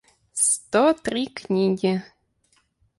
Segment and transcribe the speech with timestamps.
[0.33, 2.01] сто три книги